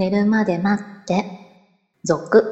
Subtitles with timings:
[0.00, 1.26] 寝るまで待って、
[2.04, 2.42] 続。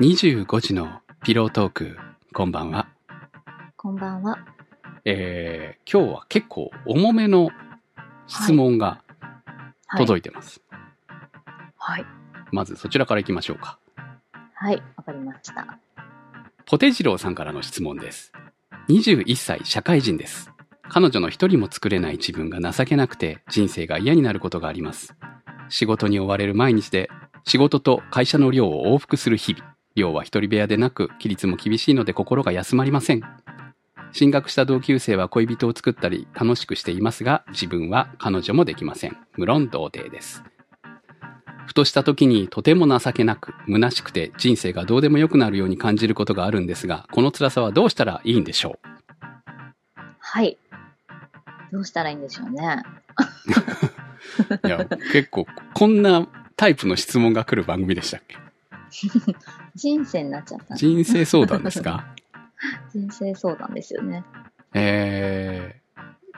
[0.00, 1.96] 25時のピロートーク、
[2.34, 2.88] こんばんは。
[3.76, 4.40] こんばんは。
[5.04, 7.50] えー、今日は結構重めの
[8.26, 9.04] 質問が
[9.96, 10.60] 届いてます。
[11.78, 12.06] はい。
[12.50, 13.78] まずそちらから行きましょうか。
[14.54, 15.78] はい、わかりました。
[16.70, 18.30] ポテジローさんからの質問です。
[18.90, 20.52] 21歳社会人です。
[20.88, 25.16] 彼女の一人も作れない自分が情けなくて人生が嫌になることがあります。
[25.68, 27.10] 仕事に追われる毎日で
[27.44, 29.74] 仕事と会社の寮を往復する日々。
[29.96, 33.22] 寮は一人部屋でなく規律も厳しいので心が休まりません。
[34.12, 39.16] 進学した同級生は恋人を作ったり楽しくしていますが自分は彼女もできません。
[39.36, 40.44] 無論童貞です。
[41.66, 48.78] ふとした時にとても情けなく、虚しくて人生がどうでもよくなるように感じることがあるんですが、この辛さはどうしたらいいんでしょ
[50.18, 50.58] はい。
[51.72, 52.82] どうしたらいいんでしょうね。
[54.62, 56.26] う いや、結構、こんな
[56.56, 58.36] タイプの質問が来る番組でしたっけ？
[59.76, 60.74] 人生になっちゃった。
[60.74, 62.06] 人生相談ですか？
[62.92, 64.24] 人生相談ですよね。
[64.74, 65.80] え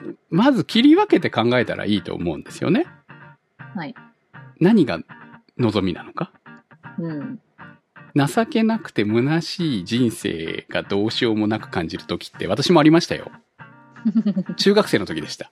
[0.02, 2.86] ー、まず切り分けて考えたらいいと思うんですよね。
[3.74, 3.94] はい。
[4.62, 5.00] 何が
[5.58, 6.30] 望みなのか？
[6.98, 7.40] うん。
[8.14, 13.32] 情けなくて虚しい人生がどうしようもなく感じる時って私もありましたよ。
[14.56, 15.50] 中学生の時でした。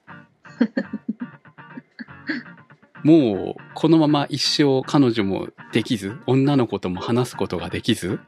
[3.03, 8.19] もうこのまま一生彼女もできず、女の子とも話すことができず、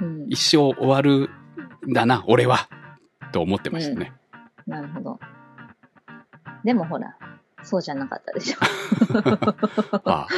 [0.00, 0.26] うん。
[0.28, 1.28] 一生終わる
[1.86, 2.68] んだな、俺は。
[3.32, 4.12] と思ってましたね。
[4.66, 5.20] なるほど。
[6.62, 7.16] でもほら、
[7.64, 8.58] そうじゃなかったでしょ。
[10.04, 10.28] ああ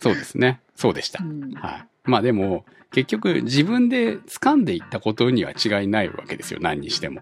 [0.00, 0.60] そうですね。
[0.74, 1.26] そうでしたう。
[1.26, 1.52] ん。
[1.54, 1.86] はい。
[2.04, 6.60] まあでも、結局自分で掴んでいったことには違いないわけですよ。
[6.60, 7.20] 何にしても。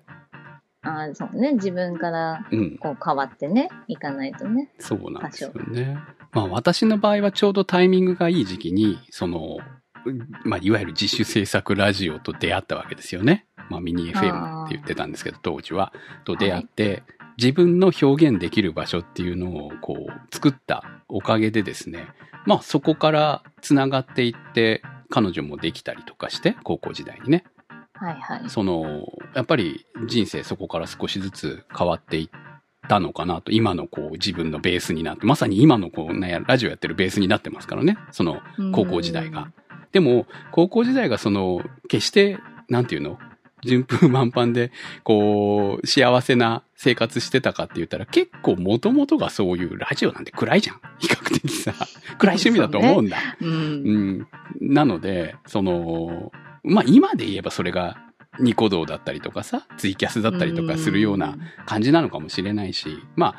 [0.83, 1.55] ああ、そうね。
[1.55, 2.79] 自分からうん。
[2.79, 4.71] こう変わってね、いかないとね。
[4.79, 5.99] そうなんですよね。
[6.33, 9.59] まあ私の場合はちょうどタイミングがいい時期に、その、
[10.45, 13.47] まあいわゆる自主制作ラジオと出会ったわけですよね。
[13.69, 15.93] まあミニ FM って言ってたんですけど、当時は。
[16.25, 17.03] と出会って、
[17.39, 22.07] 自分の表現できる場所っていうのをこう作ったおかげでですね、
[22.47, 27.45] まあそこから繋がっていって、彼女もできたりとかして、高校時代にね。
[27.95, 28.51] はいはい。
[28.51, 32.31] その、やっぱり人生そこから少しずつ変わっていっ
[32.89, 38.41] たのかなと、今のこう自分のベースになって、まさに今のこうね、ラジオやってるベースになってますからね、その
[38.73, 39.53] 高校時代が。
[39.93, 43.19] でも、高校時代がその、決して、なんていうの
[43.67, 44.73] 順風満帆で、
[45.03, 50.81] こう、幸せな生活してたかって言ったら、結構もともとがそういうラジオなんて暗いじゃん。
[50.99, 51.75] 比較的さ、
[52.19, 53.19] 暗い趣味だと思うんだ。
[53.41, 53.49] うん。
[53.49, 54.27] うん。
[54.61, 54.75] うん。
[54.75, 56.33] なので、その、
[56.63, 57.97] まあ今で言えばそれが
[58.41, 61.37] ニコ動だったりとかさ、ツイキャスだったりとかするような
[61.67, 63.35] 感じなのかもしれないし、まあ、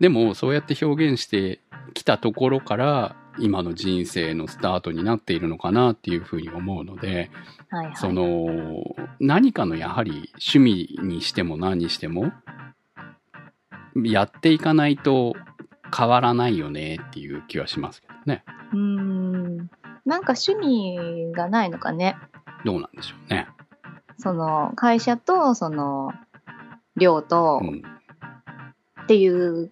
[0.00, 1.60] でもそうやって表現して
[1.94, 7.30] きたところから、今の人生のスタートになっているのかなっていうふうに思うので、
[7.70, 7.96] はいはい。
[7.96, 8.48] その、
[9.20, 12.32] 何かのやはり趣味にしても何にしても、
[13.96, 15.34] やっていかないと
[15.96, 18.44] 変わらないよねっていう気はしますけどね。
[18.72, 19.70] うーん。
[20.06, 22.16] なんか趣味がないのかね。
[22.64, 23.48] どうなんでしょうね。
[24.20, 26.12] その、会社と、その、
[26.96, 27.82] 寮とうん。
[29.02, 29.70] っていう、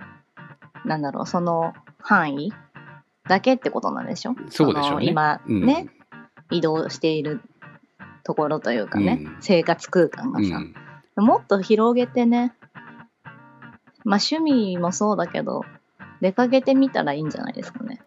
[0.84, 2.52] なんだろう、その範囲
[3.28, 4.34] だけってことなんでしょ？
[4.48, 5.88] そうでしょうねの今うんね、
[6.50, 7.40] 移動している
[8.24, 10.62] ところというかね、うん生活空間がさ、
[11.16, 11.24] うん。
[11.24, 12.54] もっと広げてね、
[14.04, 15.64] まあ趣味もそうだけど、
[16.20, 18.00] 出かけてみたらいいんじゃないですかね。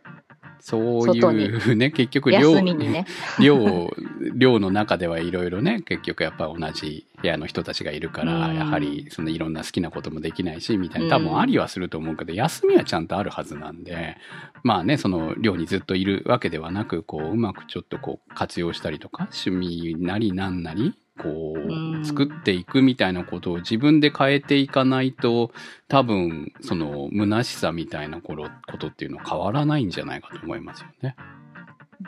[0.59, 3.05] そういうね、結局寮ね。
[3.39, 3.89] 寮、
[4.35, 8.55] 寮の中ではいろいろね、結局やっぱ同じ部屋の人たちがいるから、うん。
[8.55, 14.17] やはりそのいろんな好きなこともできないし、みたいな、多分ありはすると思うけど、休みはちゃんとあるはずなんで、
[14.63, 25.51] まあね、その寮にずっといるわけではなく、こう、うまくちょっとこう活用したりとか、趣味なりなんなり、こう作っていくみたいなことを自分で変えていかないと、
[25.87, 31.15] 多分、その、虚しさみたいな頃ことっていうのは変わらないんじゃないかと思いますよね。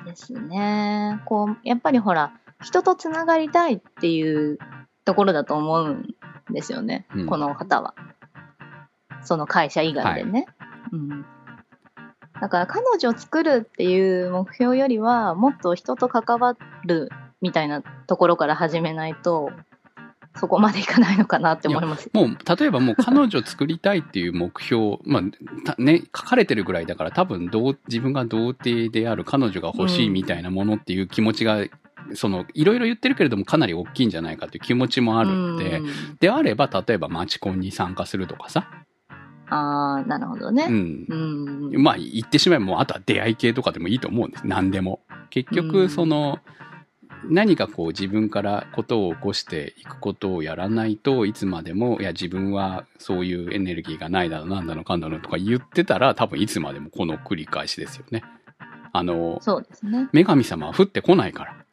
[0.04, 1.22] ですね。
[1.26, 4.58] こう、やっぱりほら、人とつながりたいっていう
[5.06, 6.16] ところだと思うん
[6.52, 7.06] ですよね。
[7.16, 7.94] うんこの方は。
[9.22, 10.46] その会社以外でね。
[10.92, 11.26] うん。
[12.42, 17.10] だから彼女を作るっていう目標よりは、もっと人と関わる
[17.42, 19.52] みたいなところから始めないと、
[20.36, 22.10] そこまでいかないのかなって思います。
[22.14, 25.24] もう、例えばもう彼女作りたいっていう目標、 まあ、
[25.64, 31.64] たね、書かれてるぐらいだから多分、どう、自分が童貞である彼女が欲しいみたいなものっていう気持ちが
[32.14, 35.88] その、いろいろ言ってるけれどもかなり大きいんじゃないかという気持ちもあるので、うん
[36.20, 38.68] であれば、例えばマチコンに参加するとかさ、
[39.50, 40.66] ああ、なるほどね。
[40.68, 41.06] うん。
[41.74, 41.84] うん。
[41.84, 44.48] まあ、言ってしまえば、もう、あとは出会い系とかでもいいと思うんです。
[44.48, 45.02] 何でも。
[45.30, 46.40] 結う局、んその、
[47.30, 58.24] 何かこう自分からことを起こしていくことをやらないといつまでもいや自分はそういうエネルギーがないだのなんだのかんだのとか言ってたら多分いつまでもこの繰り返しですよね。
[58.92, 60.10] あのそうですね。
[60.14, 61.66] 女神様は降ってこないから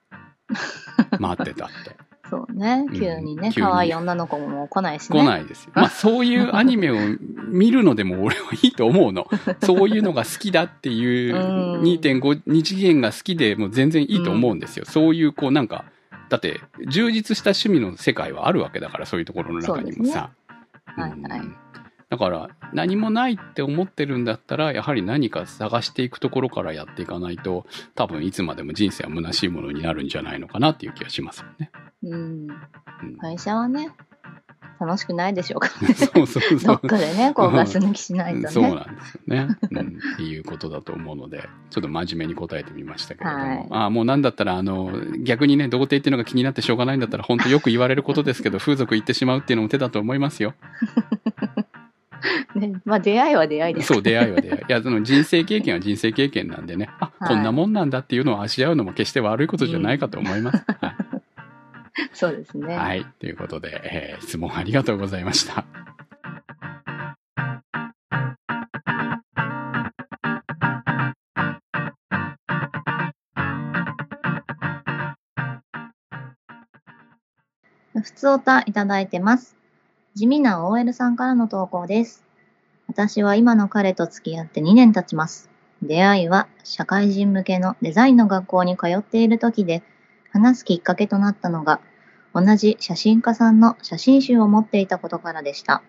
[1.19, 1.97] 待ってたって
[2.31, 2.91] そうねう。
[2.91, 5.21] ん急にね、可愛い女の子も来ないしね。
[5.21, 5.73] 来ないですよ。
[5.75, 6.97] まあそういうアニメを
[7.49, 9.29] 見るのでも俺はいいと思うの。
[9.63, 14.85] そういうのが好きだっていううん2.5二次元が好きでもう全然いいと思うんですよ。
[14.87, 15.85] そういうこうなんか、
[16.29, 20.31] だって充実した趣味の世界はあるわけだからそういうところの中にもさ。
[20.97, 21.57] ねはいはいうん
[22.11, 31.71] だから何もないって思ってるんだったらやはり何か探していくところからやっていかないと多分いつまでも人生は虚しいものになるんじゃないのかなっていう気がしますよね。
[32.03, 32.13] うん。
[32.13, 32.49] うん
[33.19, 33.91] 会社はね、
[34.81, 35.95] 楽しくないでしょうからね。
[35.95, 36.89] そうそうそ どうっ。
[36.89, 38.45] かでね、こうガス抜きしないとね。
[38.47, 39.87] うんそうなんですよね、うん。
[40.15, 43.45] っていうことだと思うので、ちょっと真面目に答えてみましたけれども。
[43.45, 44.91] はいああ、もうなんだったら、あの、
[45.23, 50.55] 逆にね、童貞っていうのが気になってしょうがないんだったら、本当よく言われることですけど、風俗行ってしまうっていうのも手だと思いますよ。
[52.55, 54.61] ねまあ出会いは出会いですそう、出会いは出会い。
[54.61, 60.65] いや、その人生経験は人生経験なんでね、あ、はいこんなもんなんだっていうのを足し合うのも決して悪いことじゃないかと思います。
[60.81, 60.90] は い
[62.21, 62.77] そうですね。
[62.77, 63.07] はい。
[63.19, 65.65] ということで、えー質問ありがとうございました。
[78.03, 79.57] ふつおたいただいてます。
[80.15, 82.23] 地味な OL さんからの投稿です。
[82.87, 85.49] 私は今の彼と付き合って2年経ちます。
[85.81, 89.83] 出会いは社会人向けのデザインの学校に通っている時で、
[90.31, 91.81] 話すきっかけとなったのが、
[92.35, 95.83] 同じ写真家さんの写真集を持っていたことからでした。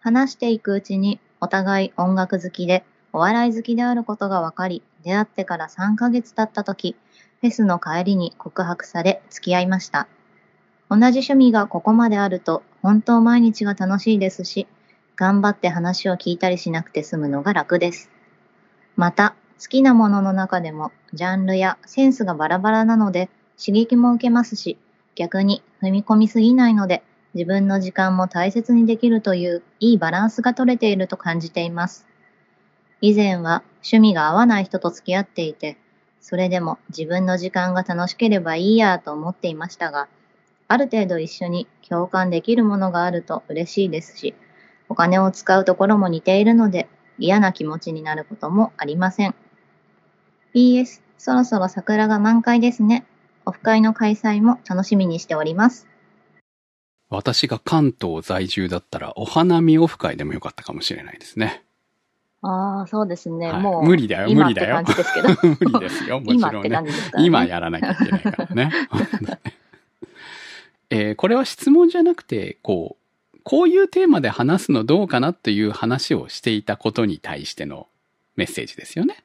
[0.00, 6.96] 話していくうちにお互い音楽好きでお笑い好きであることが分かり、出会ってから3ヶ月経った時、
[7.40, 10.08] フェスの帰りに告白され付き合いました。
[10.88, 14.66] 同じ趣味がここまであると本当毎日が楽しいですし、
[15.16, 18.10] 頑張って話を聞いたりしなくて済むのが楽です。
[18.96, 24.78] また、好きなものの中でもジャンルやセンスがバラバラなので刺激も受けますし、
[25.14, 27.02] 逆に踏み込みすぎないので
[27.34, 32.06] 自分の時間も大切にできるといういいバランスが取れていると感じています。
[33.00, 35.76] 以前は趣味が合わない人と付き合っていて、
[36.20, 40.08] それでも自分の時間が楽しければいいやと思っていましたが、
[40.68, 44.34] ある程度一緒に共感できるものがあると嬉しいですし、
[44.88, 46.88] お金を使うところも似ているので
[47.18, 49.34] 嫌な気持ちになることもありません。
[50.54, 53.06] PS、そろそろ桜が満開ですね。
[53.46, 55.88] オフ会の開催も楽しみにしております。
[57.10, 61.62] 私が関東在住だったら、お花見オフ会でもよかったかもしれないですね。
[62.40, 63.52] ああ、そうですね。
[63.52, 64.84] はいもう、無理だよ、無理だよ感。
[64.86, 65.28] じですけど。
[65.60, 66.70] 無理ですよ、 もちろんね。
[66.70, 67.16] 感じですか？
[67.18, 67.26] らね。
[67.26, 68.72] 今やらなきゃいけないからね。
[70.90, 72.96] えーこれは質問じゃなくて、こ
[73.34, 77.86] う、こういうテーマで話すのどうかなっていう話をしていたことに対しての
[78.36, 79.24] メッセージですよね。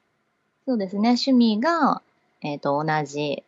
[0.66, 1.10] そうですね。
[1.10, 2.02] 趣味が、
[2.42, 3.42] えっ、と、同じ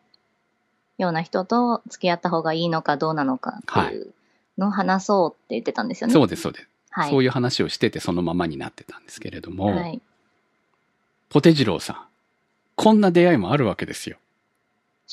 [1.03, 4.13] ような人と付き合った方がいいのかどうなのかっていう
[4.59, 6.13] のを話そうって言ってたんですよね。
[6.13, 6.69] そうです、そうです。
[6.91, 7.11] はい。
[7.11, 10.01] そういう話をしててそのままになってたんですけれども、はい。
[11.31, 11.97] ポテジローさん、
[12.77, 14.17] こんな出会いもあるわけですよ。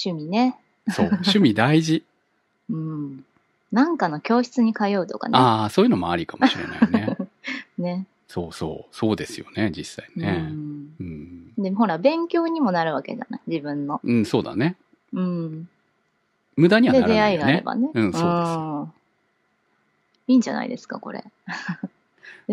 [0.04, 0.58] 趣味ね。
[0.90, 2.04] そう、趣味大事。
[2.70, 3.26] うん。
[3.72, 5.38] なんかの教室に通うとかね。
[5.38, 7.18] ああ、そういうのもありかもしれないね。
[7.78, 8.06] ね。
[8.28, 10.32] そうそう、そうですよね、実際うね。
[10.32, 10.96] ん。
[11.00, 13.42] うん、で、ほら、勉強にもなるわけじゃない？
[13.48, 14.02] 自分の。
[14.04, 14.76] うん、そうだね。
[15.14, 15.70] うん。
[16.58, 17.76] 無駄にはで、ならないよね出会いがあれ。
[17.76, 17.90] ばね。
[17.94, 18.94] うんそうですん
[20.30, 21.20] いいんじゃないですか、これ。
[21.20, 21.26] で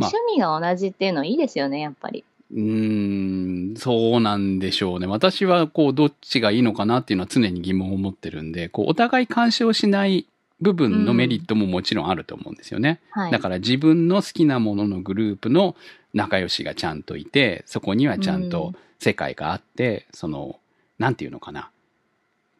[0.01, 2.25] まあ趣味が同じっていうのいいですよね、やっぱり。
[2.53, 5.07] うーん、そうなんでしょうね。
[5.07, 10.27] 私は、こう、どっちがいいのかなっていうのは常に疑問を持ってるんで、こう、お互い干渉しない
[10.61, 13.01] 部分のメリットももちろんあると思うんですよね。
[13.11, 13.33] はい。
[13.33, 15.75] だから自分の好きなもののグループの
[16.13, 20.59] 仲良しがちゃんといて、そこにはちゃんと世界があって、その、
[20.99, 21.71] なんていうのかな。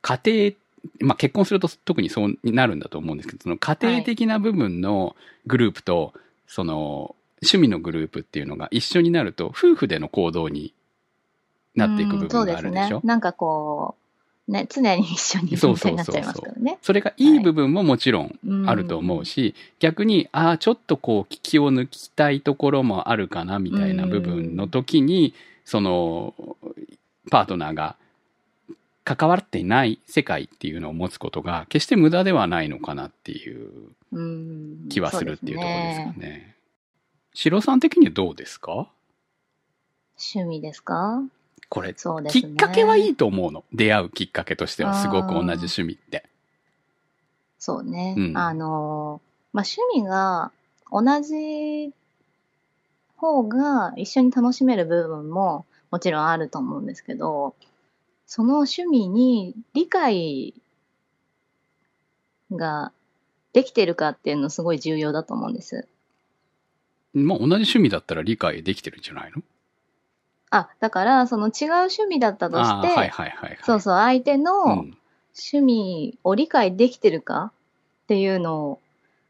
[0.03, 0.53] 家庭、
[1.01, 6.13] まあ結婚すると特にそうになるんだと思うんですけど、その家庭的な部分のグループと、
[6.47, 10.73] その、趣味のグループっていうのが一緒になると、夫婦での行動に
[11.75, 12.57] なっていく部分があるでしょ？
[12.57, 13.01] うんそうですね。
[13.05, 13.97] なんかこ
[14.49, 16.79] う、ね、常に一緒にいるみたいになっちゃいますからね。
[16.83, 26.35] それがいい部分ももちろんうんあると思うし、逆に、ああ、ちょっとこう、気を抜きたいところもあるかな、みたいな部分の時に、その、
[27.31, 27.97] パートナーが、
[29.05, 33.71] 関わっていない世界っていうのを持つことが決して無駄ではないのかなっていう
[34.13, 36.57] うん気はするっていうところですかね。
[37.35, 38.89] シロさん的にはどうですか？
[40.17, 41.23] 趣味ですか？
[41.69, 41.95] これ、ね。
[42.31, 43.65] きっかけはいいと思うの。
[43.73, 46.25] 出会うきっかけとしてはすごく同じ趣味って。
[47.59, 48.15] そうね。
[48.17, 49.21] うんあの、
[49.53, 50.53] まあ、趣味が
[50.93, 51.93] 同じ
[53.17, 57.55] 方が一緒に楽しめる部分ももちろんあると思うんですけど、
[58.27, 60.55] その趣味に理解
[62.53, 62.93] が
[63.53, 65.87] できてるかっていうのすごい重要だと思うんです。
[67.13, 69.43] まあ同じ趣味だったら理解できてるんじゃないの？
[70.51, 73.59] あ、だからその違う趣味だったとあして、あはいはいはいはい。
[73.65, 74.97] そうそう、相手うのん
[75.37, 77.53] 趣味を理解できてるか
[78.05, 78.79] っていうの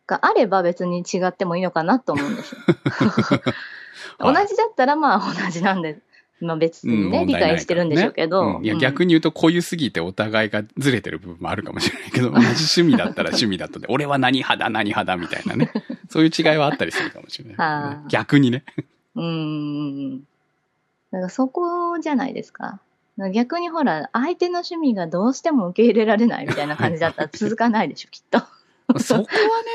[0.07, 2.57] があれば別に違ってもいいのかなと思うんです。
[4.19, 5.99] 同はいじだったらまあ同じなんで、
[6.41, 8.59] まあ別にね、うん理解してるんでしょうけど。
[8.59, 8.65] うん。
[8.65, 8.81] いや、うん。
[8.81, 15.71] 逆に言うと濃ゆすぎてお互いがずれてる部分もあるかもしれないけど、 同じ趣味だったら趣味だったで、俺は何派だ何派だみたいなね。
[16.11, 18.65] そういう違いはあったりするかもしれない、逆にね。
[19.15, 20.19] うーん。
[20.19, 20.25] だ
[21.13, 22.81] からそこじゃないですか。
[23.33, 28.43] 逆にほら、相手の趣味がどうしても受け入れられないみたいな感じだったら続かないでしょ、きっと。
[29.01, 29.29] そこはね、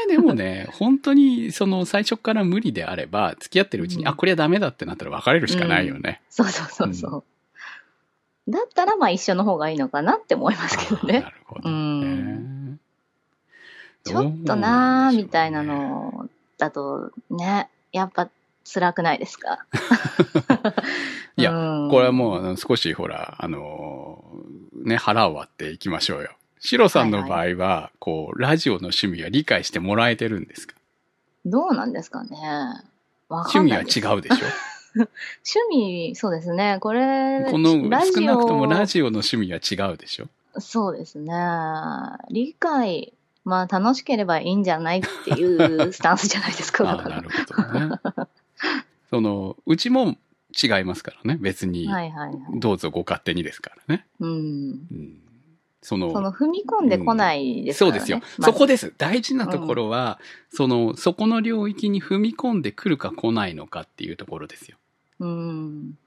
[0.07, 6.21] でもね、本当にその最初から無理であれば、付き合ってるうちに、うんあ、これはダメだってなったら別れるしかないよね。
[6.29, 7.23] そうそうそうそ
[8.47, 8.51] う。
[8.51, 11.29] だったらまあ一緒の方がいいのかなって思いますけどねな。
[11.29, 11.77] るほどうね
[12.33, 12.79] ん。
[14.03, 18.29] ちょっとなーみたいなのだとね、やっぱ
[18.71, 19.65] 辛くないですか？
[21.37, 26.31] いやうんこれはもう少しほら、あのーね、腹を割っていきましょうよ。
[26.59, 30.75] シロさんの場合は、こう、ラジオの趣味は理解してもらえてるんですか？
[31.45, 32.37] どうなんですかね
[33.29, 34.45] わ趣味は違うでしょ？
[34.95, 35.09] 趣
[35.71, 36.77] 味、そうですね。
[36.81, 40.27] これ、このラジオ少なくともラジオの趣味は違うでしょ？
[40.59, 41.31] そうですね。
[42.31, 43.13] 理解、
[43.45, 46.89] まあ楽しければいいんじゃないっていうスタンスじゃないですか。
[46.89, 47.95] あなるほどね。
[49.09, 50.17] その、うちも
[50.61, 51.37] 違いますからね。
[51.39, 52.59] 別に、はいはいはい。
[52.59, 54.05] どうぞご勝手にですからね。
[54.19, 54.29] うん。
[54.29, 55.19] うん、
[55.81, 57.99] その、その踏み込んでこないですからね。
[57.99, 58.21] そうですよ。
[58.41, 58.93] そこです。
[58.97, 60.19] 大事なところは、
[60.49, 64.77] その、そこの領域に踏み込んでくるか来ないのかっていうところですよ。
[65.19, 65.97] うん。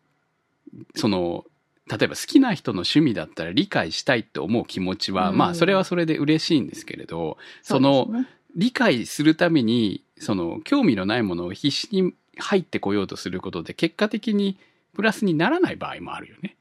[0.94, 1.44] その、
[1.88, 14.58] 例えば好きな人の趣味だったら理解したいって思う気持ちは、うんまあそれはそれで嬉しいんですけれど、そのね理解するために、その興味のないものを必死に入ってこようとすることで、結果的に
[14.94, 16.56] プラスにならない場合もあるよね。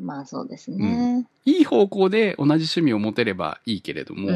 [0.00, 1.26] まあそうですね。
[1.44, 4.32] いい方向で同じ趣味を持てればいいけれども、う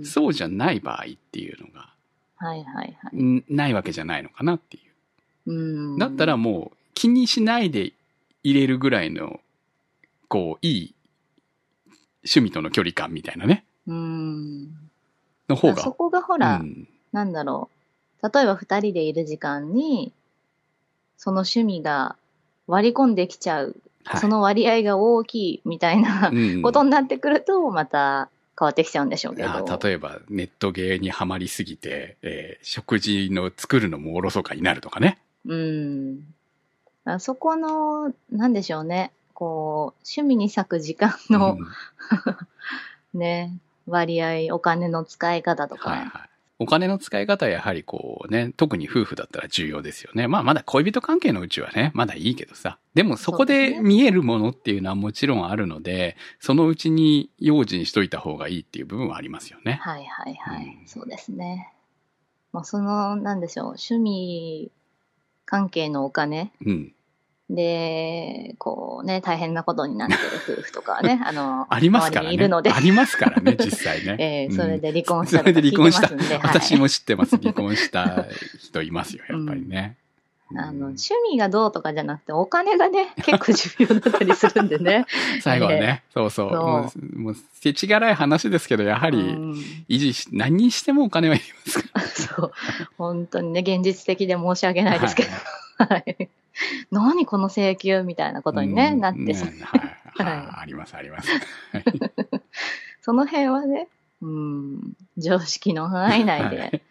[0.00, 0.04] ん。
[0.04, 1.90] そうじゃない場合っていうのが、
[2.36, 3.22] はいはいはい。
[3.22, 4.80] んないわけじゃないのかなってい
[5.46, 5.52] う。
[5.52, 5.98] うん。
[5.98, 7.92] だったらもう気にしないで
[8.42, 9.40] 入れるぐらいの、
[10.28, 10.94] こう、いい
[12.24, 14.68] 趣味との距離感みたいなね、うん。
[15.48, 15.82] の方が。
[15.82, 17.68] そこがほら、うんなんだろ
[18.22, 18.30] う。
[18.32, 20.12] 例えば二人でいる時間に、
[21.16, 22.16] その趣味が
[22.66, 23.76] 割り込んできちゃう。
[24.04, 29.48] はいその割合が大きいみたいなうんことになってくると、また変わってきちゃうんでしょうけど。
[29.48, 35.18] あ例えばネットゲーにはまりすぎて、えー食事の作るのもおろそかになるとかね。
[35.46, 36.20] うん。
[37.04, 39.12] あそこの、なんでしょうね。
[39.32, 41.68] こう、趣味に割く時間の、うん
[43.18, 45.90] ね、割合、お金の使い方とか。
[45.90, 46.29] はいはい。
[46.60, 50.28] お金の使い方はやはりこうね、特に夫婦だったら重要ですよね。
[50.28, 52.78] まあまだ恋人関係のうちはね、まだいいけどさ。
[52.94, 59.80] でもそこで見えるものっていうのはもちろんあるので、そのうちに用心しといた方がいいっていう部分はありますよね。
[59.82, 60.64] はいはいはい。
[60.82, 61.72] うんそうですね。
[62.52, 64.70] まあ、その、なんでしょう、趣味
[65.46, 66.92] 関係のお金うん。
[67.50, 70.20] で、こうね、大変なことになってる
[70.58, 72.34] 夫婦とかはね、 あの、ありますからね。
[72.34, 74.16] いるのであ、りますからね、実際ね。
[74.20, 76.08] ええうんそれで離婚したそれで離婚した
[76.46, 77.36] 私も知ってます。
[77.36, 78.26] 離婚した
[78.60, 79.96] 人いますよ、 やっぱりね。
[80.56, 85.06] あの、うん趣味がどうとかじゃなくて、お金がね、結構重要だったりするんでね。
[85.42, 86.50] 最後はね、そうそう。
[86.52, 89.52] もう、もう、せちがらい話ですけど、やはり、うん
[89.88, 92.00] 維持し、何にしてもお金はいりますか
[92.36, 92.52] そう。
[92.96, 95.30] 本当にね、現実的で申し訳ないですけど。
[95.78, 96.28] はい。
[96.90, 98.66] 何この請求みたいなことら。
[98.66, 100.48] に、ねうんなってしまうねはい。
[100.60, 101.28] あります、あります。
[103.00, 103.88] その辺はね、
[104.22, 106.82] うん、常識の範囲内はで、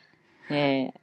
[0.49, 0.93] いえ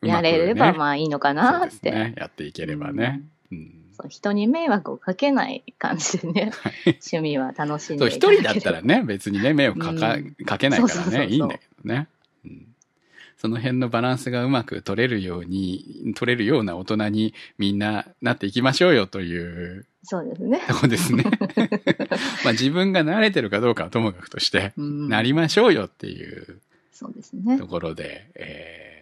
[0.00, 1.90] やれればまあいいのかなって。
[1.90, 2.14] ね。
[2.16, 3.22] やっていければね。
[3.50, 6.52] うんそう人に迷惑をかけない感じでね、
[6.86, 12.08] 趣味は楽しんでいただければ一人だったらね、別にね、迷惑かか,、うんかけないからね、いいんだけどね。
[13.34, 20.60] うんその辺のバランスがうまく取れるように、取れるような大人にみんななっていきましょうよというそうですね。
[20.68, 21.24] とこですね。
[22.44, 26.60] まあ自分が慣れてるかどうかはともかくとして、うんなりましょうよっていう
[26.92, 27.66] そうですねと。
[27.66, 28.92] ころで、えー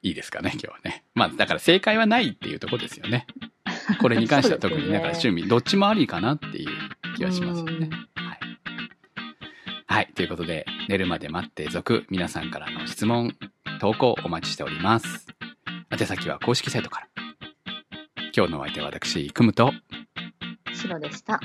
[0.00, 1.02] いいですかね、今日はね。
[1.14, 3.26] まあだから正解はないっていうところですよね。
[4.00, 6.68] これに関しては特に、だから趣味、どっちもありかなっていう
[7.16, 7.90] 気がしますよね。
[9.90, 10.12] はい。
[10.14, 13.34] ということで、寝るまで待って続、皆さんからの質問、
[13.80, 15.26] 投稿お待ちしております。
[15.90, 17.06] 宛先は公式サイトから。
[18.36, 19.72] 今日のお相手は私、くむと、
[20.74, 21.40] しろでした。